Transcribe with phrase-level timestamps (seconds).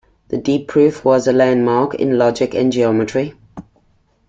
[0.29, 3.35] This deep proof was a landmark in logic and geometry.